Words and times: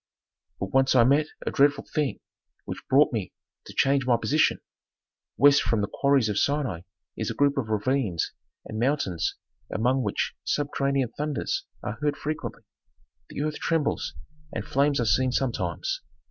"But 0.59 0.71
once 0.73 0.95
I 0.95 1.03
met 1.03 1.27
a 1.45 1.51
dreadful 1.51 1.85
thing 1.85 2.21
which 2.65 2.81
brought 2.89 3.13
me 3.13 3.33
to 3.67 3.73
change 3.77 4.07
my 4.07 4.17
position. 4.17 4.59
West 5.37 5.61
from 5.61 5.81
the 5.81 5.87
quarries 5.93 6.27
of 6.27 6.39
Sinai 6.39 6.81
is 7.15 7.29
a 7.29 7.35
group 7.35 7.55
of 7.55 7.67
ravines 7.69 8.31
and 8.65 8.79
mountains 8.79 9.35
among 9.71 10.01
which 10.01 10.33
subterranean 10.43 11.09
thunders 11.15 11.65
are 11.83 11.99
heard 12.01 12.17
frequently, 12.17 12.63
the 13.29 13.43
earth 13.43 13.59
trembles, 13.59 14.15
and 14.51 14.65
flames 14.65 14.99
are 14.99 15.05
seen 15.05 15.31
sometimes. 15.31 16.01